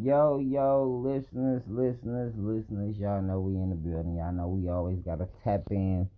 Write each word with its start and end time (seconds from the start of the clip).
Yo, 0.00 0.38
yo, 0.38 1.02
listeners, 1.04 1.60
listeners, 1.66 2.32
listeners, 2.36 2.96
y'all 2.98 3.20
know 3.20 3.40
we 3.40 3.54
in 3.54 3.70
the 3.70 3.74
building. 3.74 4.14
Y'all 4.14 4.30
know 4.30 4.46
we 4.46 4.68
always 4.68 5.00
gotta 5.00 5.26
tap 5.42 5.62
in. 5.72 6.08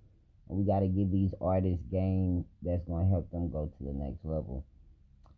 We 0.48 0.64
gotta 0.64 0.86
give 0.86 1.10
these 1.10 1.32
artists 1.40 1.82
game 1.90 2.44
that's 2.60 2.84
gonna 2.84 3.08
help 3.08 3.30
them 3.30 3.48
go 3.48 3.72
to 3.78 3.84
the 3.84 3.94
next 3.94 4.22
level. 4.22 4.66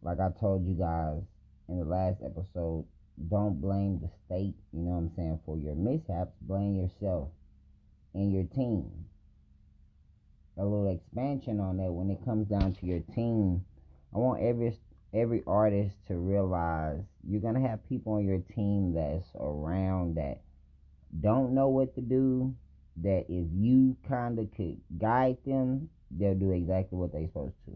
Like 0.02 0.18
I 0.18 0.30
told 0.40 0.66
you 0.66 0.74
guys 0.74 1.22
in 1.68 1.78
the 1.78 1.84
last 1.84 2.16
episode, 2.24 2.84
don't 3.30 3.60
blame 3.60 4.00
the 4.00 4.10
state, 4.26 4.56
you 4.72 4.80
know 4.80 4.90
what 4.90 4.96
I'm 4.96 5.12
saying, 5.14 5.38
for 5.46 5.56
your 5.56 5.76
mishaps. 5.76 6.32
Blame 6.40 6.74
yourself 6.74 7.28
and 8.12 8.32
your 8.32 8.42
team. 8.42 8.90
A 10.58 10.64
little 10.64 10.88
expansion 10.88 11.60
on 11.60 11.76
that 11.76 11.92
when 11.92 12.10
it 12.10 12.24
comes 12.24 12.48
down 12.48 12.74
to 12.74 12.86
your 12.86 13.04
team. 13.14 13.64
I 14.12 14.18
want 14.18 14.42
every 14.42 14.76
every 15.14 15.42
artist 15.46 15.96
to 16.08 16.16
realize 16.16 17.00
you're 17.28 17.40
gonna 17.40 17.66
have 17.66 17.86
people 17.88 18.14
on 18.14 18.24
your 18.24 18.40
team 18.54 18.94
that's 18.94 19.28
around 19.38 20.16
that 20.16 20.40
don't 21.20 21.54
know 21.54 21.68
what 21.68 21.94
to 21.94 22.00
do. 22.00 22.54
That 23.02 23.24
if 23.28 23.46
you 23.54 23.96
kind 24.08 24.38
of 24.38 24.54
could 24.54 24.78
guide 24.98 25.38
them, 25.46 25.88
they'll 26.10 26.34
do 26.34 26.52
exactly 26.52 26.98
what 26.98 27.12
they're 27.12 27.26
supposed 27.26 27.54
to. 27.66 27.72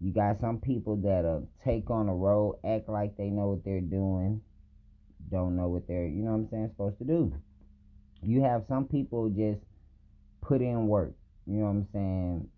You 0.00 0.12
got 0.12 0.40
some 0.40 0.58
people 0.58 0.96
that'll 0.96 1.48
take 1.64 1.90
on 1.90 2.08
a 2.08 2.14
role, 2.14 2.58
act 2.64 2.88
like 2.88 3.16
they 3.16 3.28
know 3.28 3.48
what 3.48 3.64
they're 3.64 3.80
doing, 3.80 4.40
don't 5.30 5.54
know 5.54 5.68
what 5.68 5.86
they're, 5.86 6.06
you 6.06 6.22
know 6.22 6.32
what 6.32 6.38
I'm 6.38 6.48
saying, 6.50 6.70
supposed 6.70 6.98
to 6.98 7.04
do. 7.04 7.34
You 8.22 8.42
have 8.42 8.64
some 8.68 8.86
people 8.86 9.28
just 9.28 9.60
put 10.40 10.60
in 10.60 10.88
work. 10.88 11.12
You 11.46 11.58
know 11.58 11.64
what 11.66 11.70
I'm 11.70 11.88
saying? 11.92 12.48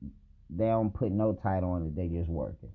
They 0.51 0.67
don't 0.67 0.95
put 0.95 1.11
no 1.11 1.35
title 1.43 1.73
on 1.73 1.87
it, 1.87 1.97
they 1.97 2.09
just 2.09 2.31
working 2.31 2.71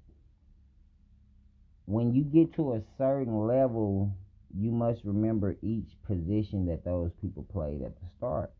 when 1.89 2.13
you 2.13 2.23
get 2.23 2.53
to 2.53 2.73
a 2.73 2.81
certain 2.99 3.47
level, 3.47 4.15
you 4.55 4.69
must 4.69 5.01
remember 5.03 5.55
each 5.63 5.89
position 6.05 6.67
that 6.67 6.85
those 6.85 7.09
people 7.19 7.43
played 7.51 7.81
at 7.81 7.99
the 7.99 8.05
start. 8.15 8.51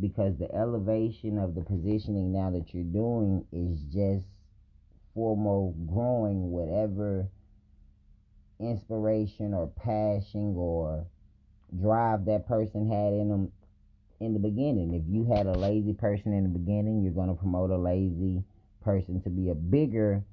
Because 0.00 0.36
the 0.38 0.52
elevation 0.52 1.38
of 1.38 1.54
the 1.54 1.60
positioning 1.60 2.32
now 2.32 2.50
that 2.50 2.74
you're 2.74 2.82
doing 2.82 3.44
is 3.52 3.78
just 3.94 4.26
formal 5.14 5.72
growing 5.86 6.50
whatever 6.50 7.28
inspiration 8.58 9.54
or 9.54 9.68
passion 9.68 10.54
or 10.56 11.06
drive 11.80 12.24
that 12.24 12.48
person 12.48 12.88
had 12.88 13.12
in 13.12 13.28
them 13.28 13.52
in 14.18 14.32
the 14.32 14.40
beginning. 14.40 14.94
If 14.94 15.04
you 15.06 15.32
had 15.32 15.46
a 15.46 15.56
lazy 15.56 15.92
person 15.92 16.32
in 16.32 16.42
the 16.42 16.58
beginning, 16.58 17.02
you're 17.02 17.12
going 17.12 17.28
to 17.28 17.34
promote 17.34 17.70
a 17.70 17.78
lazy 17.78 18.42
person 18.82 19.20
to 19.22 19.30
be 19.30 19.48
a 19.50 19.54
bigger 19.54 20.24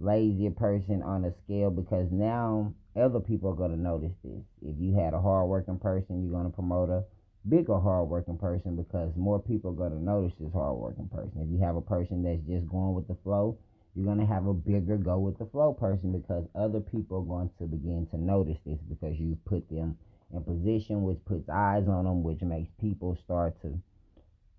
lazier 0.00 0.50
person 0.50 1.02
on 1.02 1.24
a 1.24 1.32
scale 1.44 1.70
because 1.70 2.08
now 2.10 2.72
other 2.96 3.20
people 3.20 3.50
are 3.50 3.56
going 3.56 3.70
to 3.70 3.80
notice 3.80 4.12
this. 4.22 4.42
If 4.62 4.76
you 4.78 4.94
had 4.94 5.14
a 5.14 5.20
hardworking 5.20 5.78
person, 5.78 6.22
you're 6.22 6.32
going 6.32 6.50
to 6.50 6.54
promote 6.54 6.90
a 6.90 7.04
bigger 7.48 7.78
hardworking 7.78 8.38
person 8.38 8.76
because 8.76 9.12
more 9.16 9.40
people 9.40 9.70
are 9.70 9.74
going 9.74 9.92
to 9.92 10.02
notice 10.02 10.32
this 10.38 10.52
hardworking 10.52 11.08
person. 11.08 11.32
If 11.42 11.50
you 11.50 11.64
have 11.64 11.76
a 11.76 11.80
person 11.80 12.22
that's 12.22 12.40
just 12.48 12.68
going 12.68 12.94
with 12.94 13.08
the 13.08 13.16
flow, 13.22 13.58
you're 13.94 14.06
going 14.06 14.18
to 14.18 14.26
have 14.26 14.46
a 14.46 14.54
bigger 14.54 14.96
go 14.96 15.18
with 15.18 15.38
the 15.38 15.46
flow 15.46 15.72
person 15.72 16.12
because 16.12 16.44
other 16.54 16.80
people 16.80 17.18
are 17.18 17.22
going 17.22 17.50
to 17.58 17.64
begin 17.64 18.06
to 18.10 18.16
notice 18.16 18.58
this 18.66 18.78
because 18.88 19.18
you 19.18 19.38
put 19.44 19.68
them 19.70 19.96
in 20.32 20.42
position, 20.42 21.04
which 21.04 21.18
puts 21.24 21.48
eyes 21.48 21.86
on 21.88 22.04
them, 22.04 22.22
which 22.22 22.42
makes 22.42 22.70
people 22.80 23.16
start 23.24 23.60
to, 23.62 23.78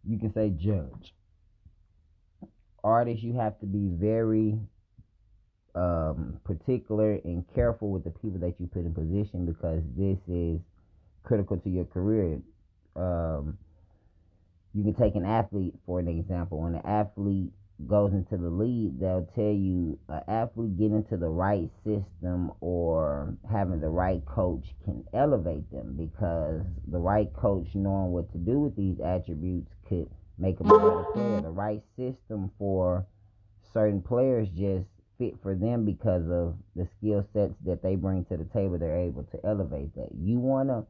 you 0.07 0.17
can 0.17 0.33
say, 0.33 0.49
judge. 0.49 1.13
Artists, 2.83 3.23
you 3.23 3.33
have 3.33 3.59
to 3.59 3.65
be 3.65 3.87
very 3.89 4.57
um, 5.75 6.39
particular 6.43 7.19
and 7.23 7.43
careful 7.53 7.91
with 7.91 8.03
the 8.03 8.09
people 8.09 8.39
that 8.39 8.55
you 8.59 8.67
put 8.67 8.85
in 8.85 8.93
position 8.93 9.45
because 9.45 9.83
this 9.95 10.17
is 10.27 10.59
critical 11.23 11.57
to 11.57 11.69
your 11.69 11.85
career. 11.85 12.39
Um, 12.95 13.57
you 14.73 14.83
can 14.83 14.93
take 14.93 15.15
an 15.15 15.25
athlete 15.25 15.73
for 15.85 15.99
an 15.99 16.07
example. 16.07 16.61
When 16.61 16.75
an 16.75 16.85
athlete 16.85 17.51
goes 17.87 18.13
into 18.13 18.37
the 18.37 18.49
league, 18.49 18.99
they'll 18.99 19.27
tell 19.35 19.43
you 19.43 19.99
an 20.07 20.21
athlete 20.27 20.77
getting 20.77 20.97
into 20.97 21.17
the 21.17 21.27
right 21.29 21.69
system 21.83 22.51
or 22.61 23.35
having 23.51 23.81
the 23.81 23.89
right 23.89 24.25
coach 24.25 24.63
can 24.85 25.03
elevate 25.13 25.69
them 25.71 25.95
because 25.97 26.61
the 26.87 26.97
right 26.97 27.31
coach 27.33 27.67
knowing 27.73 28.11
what 28.11 28.31
to 28.31 28.37
do 28.37 28.59
with 28.59 28.75
these 28.77 28.99
attributes 28.99 29.71
could 29.89 30.09
make 30.37 30.57
them 30.57 30.71
a 30.71 30.77
better 30.77 31.03
player. 31.13 31.41
The 31.41 31.49
right 31.49 31.81
system 31.97 32.51
for 32.57 33.05
certain 33.73 34.01
players 34.01 34.47
just 34.55 34.87
fit 35.17 35.35
for 35.41 35.55
them 35.55 35.85
because 35.85 36.23
of 36.29 36.55
the 36.75 36.87
skill 36.97 37.25
sets 37.33 37.53
that 37.65 37.81
they 37.81 37.95
bring 37.95 38.25
to 38.25 38.37
the 38.37 38.45
table. 38.45 38.77
They're 38.77 38.97
able 38.97 39.23
to 39.23 39.45
elevate 39.45 39.95
that. 39.95 40.09
You 40.17 40.39
want 40.39 40.69
to 40.69 40.85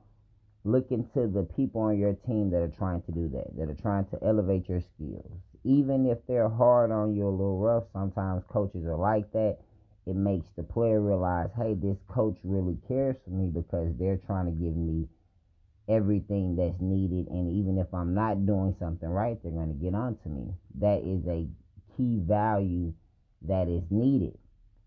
look 0.64 0.92
into 0.92 1.28
the 1.28 1.48
people 1.56 1.82
on 1.82 1.98
your 1.98 2.14
team 2.14 2.50
that 2.52 2.62
are 2.62 2.74
trying 2.78 3.02
to 3.04 3.12
do 3.12 3.30
that, 3.30 3.56
that 3.58 3.70
are 3.70 3.82
trying 3.82 4.06
to 4.06 4.18
elevate 4.24 4.68
your 4.68 4.82
skills. 4.82 5.32
Even 5.64 6.06
if 6.06 6.18
they're 6.28 6.50
hard 6.50 6.92
on 6.92 7.16
you 7.16 7.28
a 7.28 7.30
little 7.30 7.60
rough, 7.60 7.84
sometimes 7.94 8.44
coaches 8.50 8.86
are 8.86 8.98
like 8.98 9.32
that. 9.34 9.58
It 10.08 10.16
makes 10.16 10.48
the 10.56 10.64
player 10.64 11.02
realize, 11.02 11.50
hey, 11.58 11.74
this 11.74 11.98
coach 12.08 12.38
really 12.44 12.78
cares 12.88 13.16
for 13.24 13.32
me 13.32 13.48
because 13.48 13.92
they're 13.98 14.22
trying 14.28 14.46
to 14.46 14.52
give 14.52 14.76
me 14.76 15.08
everything 15.88 16.56
that's 16.56 16.80
needed. 16.80 17.28
And 17.28 17.52
even 17.52 17.78
if 17.80 17.92
I'm 17.94 18.14
not 18.14 18.46
doing 18.46 18.76
something 18.80 19.10
right, 19.10 19.38
they're 19.42 19.52
going 19.52 19.76
to 19.76 19.84
get 19.84 19.96
on 19.96 20.18
to 20.24 20.30
me. 20.30 20.54
That 20.80 21.02
is 21.02 21.26
a 21.28 21.48
key 21.98 22.20
value 22.22 22.94
that 23.48 23.68
is 23.68 23.84
needed. 23.90 24.38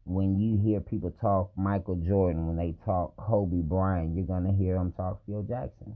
When 0.05 0.39
you 0.39 0.59
hear 0.59 0.81
people 0.81 1.13
talk 1.21 1.51
Michael 1.57 1.97
Jordan, 1.97 2.47
when 2.47 2.57
they 2.57 2.75
talk 2.85 3.17
Kobe 3.17 3.61
Bryant, 3.61 4.17
you're 4.17 4.25
going 4.25 4.45
to 4.45 4.53
hear 4.53 4.75
them 4.75 4.93
talk 4.93 5.21
Phil 5.27 5.43
Jackson. 5.43 5.95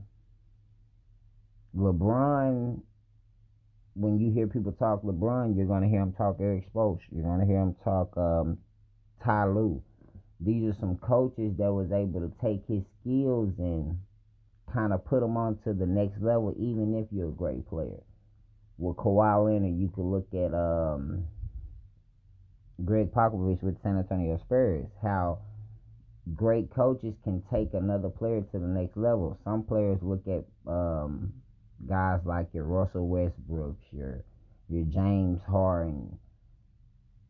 LeBron, 1.75 2.79
when 3.95 4.19
you 4.19 4.31
hear 4.31 4.45
people 4.47 4.71
talk 4.73 5.01
LeBron, 5.03 5.57
you're 5.57 5.65
going 5.65 5.81
to 5.81 5.87
hear 5.87 5.99
them 5.99 6.13
talk 6.13 6.37
Erik 6.39 6.71
Spoelstra. 6.71 7.01
You're 7.11 7.23
going 7.23 7.39
to 7.39 7.45
hear 7.45 7.59
them 7.59 7.75
talk 7.83 8.15
um, 8.17 8.59
Ty 9.23 9.45
Lue. 9.45 9.81
These 10.39 10.69
are 10.69 10.77
some 10.79 10.97
coaches 10.97 11.53
that 11.57 11.71
was 11.71 11.91
able 11.91 12.19
to 12.19 12.31
take 12.43 12.61
his 12.67 12.83
skills 13.01 13.53
and 13.57 13.97
kind 14.71 14.93
of 14.93 15.05
put 15.05 15.21
them 15.21 15.37
onto 15.37 15.73
the 15.73 15.85
next 15.85 16.21
level, 16.21 16.53
even 16.57 16.95
if 16.95 17.07
you're 17.11 17.29
a 17.29 17.31
great 17.31 17.67
player. 17.67 18.03
With 18.77 18.97
Kawhi 18.97 19.45
Leonard, 19.45 19.79
you 19.79 19.89
could 19.93 20.05
look 20.05 20.27
at 20.33 20.53
um, 20.53 21.25
Gregg 22.83 23.11
Popovich 23.11 23.61
with 23.61 23.81
San 23.83 23.97
Antonio 23.97 24.37
Spurs, 24.37 24.87
how 25.01 25.39
great 26.35 26.73
coaches 26.73 27.13
can 27.23 27.43
take 27.51 27.73
another 27.73 28.09
player 28.09 28.41
to 28.41 28.59
the 28.59 28.67
next 28.67 28.97
level. 28.97 29.37
Some 29.43 29.63
players 29.63 29.99
look 30.01 30.23
at 30.27 30.45
um, 30.69 31.33
guys 31.87 32.19
like 32.25 32.47
your 32.53 32.63
Russell 32.63 33.07
Westbrooks, 33.07 33.83
your 33.91 34.23
your 34.69 34.85
James 34.85 35.41
Harden. 35.47 36.17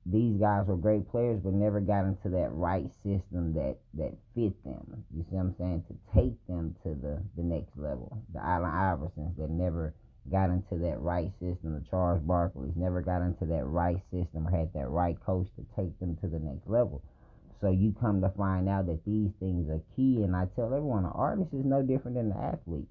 These 0.05 0.39
guys 0.39 0.67
were 0.67 0.75
great 0.75 1.09
players, 1.09 1.39
but 1.43 1.53
never 1.53 1.79
got 1.79 2.05
into 2.05 2.29
that 2.29 2.51
right 2.51 2.89
system 3.03 3.53
that 3.53 3.77
that 3.95 4.13
fit 4.35 4.63
them. 4.63 5.03
You 5.15 5.23
see 5.23 5.35
what 5.35 5.41
I'm 5.41 5.55
saying? 5.57 5.83
To 5.87 6.19
take 6.19 6.47
them 6.47 6.75
to 6.83 6.89
the 6.89 7.21
the 7.35 7.43
next 7.43 7.75
level. 7.77 8.21
The 8.33 8.39
Allen 8.39 8.71
Iversons 8.71 9.35
that 9.37 9.49
never 9.49 9.93
got 10.31 10.49
into 10.49 10.77
that 10.79 10.99
right 10.99 11.31
system. 11.39 11.73
The 11.73 11.85
Charles 11.89 12.21
Barkley's 12.21 12.75
never 12.75 13.01
got 13.01 13.21
into 13.21 13.45
that 13.45 13.65
right 13.65 14.01
system 14.11 14.47
or 14.47 14.51
had 14.51 14.73
that 14.73 14.89
right 14.89 15.17
coach 15.25 15.47
to 15.57 15.65
take 15.75 15.99
them 15.99 16.17
to 16.21 16.27
the 16.27 16.39
next 16.39 16.67
level. 16.67 17.03
So 17.61 17.69
you 17.69 17.95
come 17.99 18.21
to 18.21 18.29
find 18.29 18.67
out 18.67 18.87
that 18.87 19.05
these 19.05 19.31
things 19.39 19.69
are 19.69 19.81
key, 19.95 20.23
and 20.23 20.35
I 20.35 20.47
tell 20.55 20.65
everyone, 20.65 21.05
an 21.05 21.11
artist 21.13 21.53
is 21.53 21.63
no 21.63 21.81
different 21.81 22.17
than 22.17 22.31
an 22.31 22.37
athlete. 22.37 22.89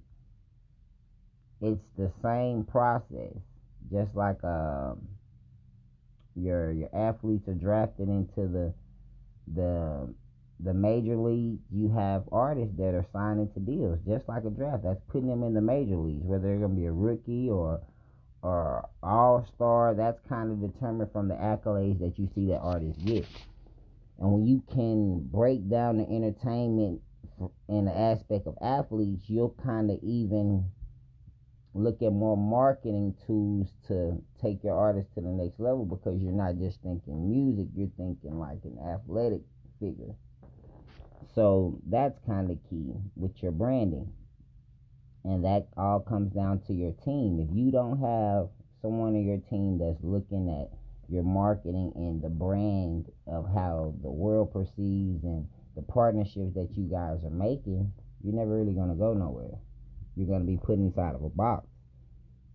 It's 1.60 1.81
the 1.97 2.10
same 2.22 2.65
process, 2.65 3.37
just 3.91 4.15
like 4.15 4.42
um, 4.42 5.09
your 6.34 6.72
your 6.72 6.88
athletes 6.94 7.47
are 7.48 7.54
drafted 7.54 8.09
into 8.09 8.48
the 8.48 8.72
the 9.54 10.15
the 10.62 10.75
major 10.75 11.17
league, 11.17 11.59
you 11.71 11.91
have 11.91 12.25
artists 12.31 12.77
that 12.78 12.95
are 12.95 13.07
signing 13.13 13.51
to 13.54 13.60
deals, 13.60 13.98
just 14.07 14.28
like 14.28 14.45
a 14.45 14.51
draft. 14.51 14.84
That's 14.84 15.01
putting 15.09 15.28
them 15.28 15.42
in 15.42 15.54
the 15.54 15.60
major 15.60 15.97
leagues, 15.97 16.25
whether 16.25 16.48
they're 16.48 16.59
going 16.59 16.75
to 16.75 16.81
be 16.81 16.86
a 16.86 16.92
rookie 16.92 17.51
or 17.51 17.81
or 18.42 18.89
all 19.03 19.47
star. 19.54 19.95
That's 19.95 20.19
kind 20.28 20.51
of 20.51 20.72
determined 20.72 21.13
from 21.13 21.28
the 21.28 21.34
accolades 21.34 22.01
that 22.01 22.19
you 22.19 22.28
see 22.34 22.47
that 22.48 22.59
artists 22.59 23.03
get. 23.03 23.27
And 24.19 24.33
when 24.33 24.47
you 24.47 24.63
can 24.72 25.21
break 25.33 25.69
down 25.69 25.98
the 25.98 26.04
entertainment 26.04 27.01
in 27.69 27.86
the 27.86 27.97
aspect 27.97 28.47
of 28.47 28.57
athletes, 28.60 29.25
you'll 29.27 29.57
kind 29.65 29.91
of 29.91 29.98
even 30.03 30.71
look 31.75 32.03
at 32.03 32.13
more 32.13 32.36
marketing 32.36 33.15
tools 33.27 33.69
to 33.89 34.22
take 34.41 34.63
your 34.63 34.77
artist 34.77 35.09
to 35.15 35.21
the 35.21 35.28
next 35.28 35.59
level 35.59 35.84
because 35.84 36.21
you're 36.21 36.33
not 36.33 36.59
just 36.59 36.81
thinking 36.83 37.28
music, 37.28 37.66
you're 37.75 37.89
thinking 37.97 38.39
like 38.39 38.59
an 38.65 38.78
athletic 38.78 39.41
figure. 39.81 40.15
So 41.34 41.80
that's 41.89 42.19
kind 42.27 42.51
of 42.51 42.59
key 42.69 42.95
with 43.16 43.42
your 43.42 43.53
branding. 43.53 44.13
And 45.24 45.45
that 45.45 45.69
all 45.77 46.01
comes 46.01 46.33
down 46.33 46.60
to 46.66 46.72
your 46.72 46.92
team. 47.04 47.39
If 47.41 47.57
you 47.57 47.71
don't 47.71 47.98
have 48.01 48.48
someone 48.80 49.15
on 49.15 49.24
your 49.24 49.39
team 49.39 49.78
that's 49.78 50.03
looking 50.03 50.48
at 50.51 50.77
your 51.09 51.22
marketing 51.22 51.92
and 51.95 52.21
the 52.22 52.28
brand 52.28 53.07
of 53.27 53.47
how 53.54 53.95
the 54.03 54.10
world 54.10 54.53
perceives 54.53 55.22
and 55.24 55.47
the 55.77 55.83
partnerships 55.83 56.54
that 56.54 56.71
you 56.77 56.84
guys 56.84 57.24
are 57.24 57.30
making, 57.30 57.92
you're 58.22 58.34
never 58.34 58.57
really 58.57 58.72
gonna 58.74 58.95
go 58.95 59.15
nowhere. 59.15 59.59
You're 60.16 60.28
gonna 60.28 60.45
be 60.45 60.57
put 60.57 60.78
inside 60.78 61.15
of 61.15 61.22
a 61.22 61.28
box. 61.28 61.66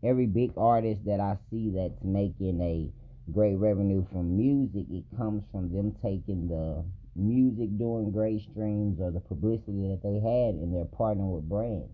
Every 0.04 0.28
big 0.28 0.52
artist 0.58 1.06
that 1.06 1.19
I 1.19 1.38
see 1.50 1.72
that's 1.72 2.04
making 2.04 2.62
a 2.62 2.92
great 3.31 3.56
revenue 3.56 4.06
from 4.12 4.38
music, 4.38 4.86
it 4.92 5.04
comes 5.18 5.44
from 5.52 5.74
them 5.74 5.96
taking 6.04 6.48
the 6.48 6.84
music 7.18 7.78
doing 7.78 8.12
great 8.12 8.42
streams 8.52 9.00
or 9.02 9.12
the 9.12 9.19
publicity 9.19 9.90
that 9.90 10.02
they 10.04 10.16
had 10.22 10.56
and 10.56 10.74
they're 10.74 10.86
partnering 10.86 11.36
with 11.36 11.50
brands. 11.50 11.92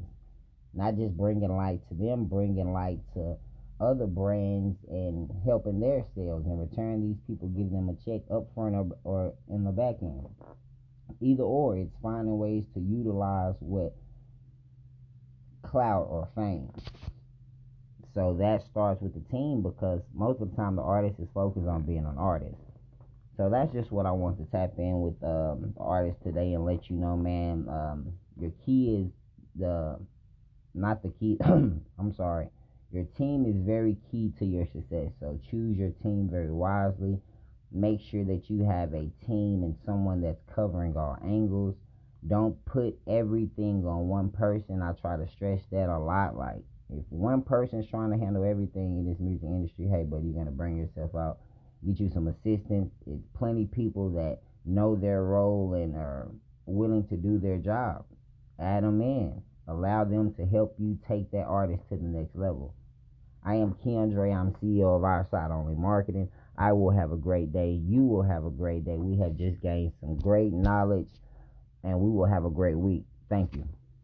Not 0.73 0.97
just 0.97 1.15
bringing 1.15 1.55
light 1.55 1.79
to 1.89 1.95
them, 1.95 2.25
bringing 2.25 2.73
light 2.73 2.99
to 3.13 3.37
other 3.79 4.07
brands 4.07 4.77
and 4.89 5.29
helping 5.45 5.79
their 5.79 6.03
sales. 6.15 6.45
In 6.45 6.57
return, 6.57 7.01
these 7.01 7.21
people 7.27 7.47
give 7.49 7.71
them 7.71 7.89
a 7.89 7.95
check 8.03 8.21
up 8.31 8.47
front 8.53 8.75
or, 8.75 8.87
or 9.03 9.33
in 9.49 9.63
the 9.63 9.71
back 9.71 9.95
end. 10.01 10.27
Either 11.21 11.43
or, 11.43 11.77
it's 11.77 11.95
finding 12.01 12.37
ways 12.37 12.63
to 12.73 12.79
utilize 12.79 13.55
what 13.59 13.95
clout 15.63 16.07
or 16.09 16.27
fame. 16.35 16.69
So 18.13 18.35
that 18.39 18.63
starts 18.69 19.01
with 19.01 19.13
the 19.13 19.31
team 19.31 19.63
because 19.63 20.01
most 20.13 20.41
of 20.41 20.51
the 20.51 20.55
time 20.55 20.75
the 20.75 20.81
artist 20.81 21.19
is 21.19 21.27
focused 21.33 21.67
on 21.67 21.83
being 21.83 22.05
an 22.05 22.17
artist. 22.17 22.72
So 23.35 23.49
that's 23.49 23.73
just 23.73 23.91
what 23.91 24.05
I 24.05 24.11
want 24.11 24.37
to 24.37 24.45
tap 24.45 24.73
in 24.77 25.01
with 25.01 25.15
um, 25.23 25.73
artists 25.77 26.21
today 26.23 26.53
and 26.53 26.65
let 26.65 26.89
you 26.89 26.95
know, 26.97 27.17
man. 27.17 27.65
Um, 27.67 28.13
your 28.39 28.51
key 28.65 29.05
is 29.05 29.11
the 29.55 29.99
not 30.75 31.01
the 31.01 31.09
key. 31.19 31.37
I'm 31.43 32.13
sorry. 32.15 32.49
Your 32.91 33.05
team 33.17 33.45
is 33.47 33.55
very 33.65 33.97
key 34.11 34.31
to 34.37 34.45
your 34.45 34.67
success. 34.67 35.11
So 35.19 35.39
choose 35.49 35.77
your 35.77 35.89
team 36.03 36.29
very 36.31 36.51
wisely. 36.51 37.19
Make 37.71 38.01
sure 38.01 38.23
that 38.25 38.51
you 38.51 38.63
have 38.65 38.93
a 38.93 39.09
team 39.25 39.63
and 39.63 39.75
someone 39.83 40.21
that's 40.21 40.41
covering 40.53 40.95
all 40.95 41.17
angles. 41.23 41.75
Don't 42.27 42.63
put 42.65 42.95
everything 43.07 43.83
on 43.85 44.07
one 44.07 44.29
person. 44.29 44.83
I 44.83 44.91
try 44.93 45.17
to 45.17 45.27
stress 45.27 45.61
that 45.71 45.89
a 45.89 45.97
lot. 45.97 46.37
Like 46.37 46.63
if 46.91 47.03
one 47.09 47.41
person's 47.41 47.87
trying 47.87 48.11
to 48.11 48.17
handle 48.17 48.43
everything 48.43 48.99
in 48.99 49.09
this 49.09 49.19
music 49.19 49.49
industry, 49.49 49.87
hey, 49.87 50.03
buddy, 50.03 50.27
you're 50.27 50.35
gonna 50.35 50.51
bring 50.51 50.77
yourself 50.77 51.15
out. 51.15 51.39
Get 51.85 51.99
you 51.99 52.09
some 52.13 52.27
assistance. 52.27 52.91
It's 53.05 53.23
plenty 53.37 53.65
people 53.65 54.09
that 54.11 54.39
know 54.65 54.95
their 54.95 55.23
role 55.23 55.73
and 55.73 55.95
are 55.95 56.29
willing 56.65 57.05
to 57.07 57.17
do 57.17 57.39
their 57.39 57.57
job. 57.57 58.05
Add 58.59 58.83
them 58.83 59.01
in. 59.01 59.41
Allow 59.67 60.05
them 60.05 60.33
to 60.35 60.45
help 60.45 60.75
you 60.77 60.97
take 61.07 61.31
that 61.31 61.45
artist 61.45 61.83
to 61.89 61.97
the 61.97 62.03
next 62.03 62.35
level. 62.35 62.73
I 63.43 63.55
am 63.55 63.75
Keandre. 63.85 64.33
I'm 64.33 64.53
CEO 64.53 64.95
of 64.95 65.03
Our 65.03 65.27
Side 65.29 65.51
Only 65.51 65.75
Marketing. 65.75 66.29
I 66.57 66.71
will 66.71 66.91
have 66.91 67.11
a 67.11 67.17
great 67.17 67.51
day. 67.51 67.71
You 67.71 68.03
will 68.03 68.23
have 68.23 68.45
a 68.45 68.49
great 68.49 68.85
day. 68.85 68.97
We 68.97 69.17
have 69.19 69.35
just 69.35 69.61
gained 69.61 69.93
some 69.99 70.17
great 70.17 70.53
knowledge 70.53 71.07
and 71.83 71.99
we 71.99 72.09
will 72.09 72.27
have 72.27 72.45
a 72.45 72.49
great 72.49 72.77
week. 72.77 73.03
Thank 73.29 73.55
you. 73.55 73.67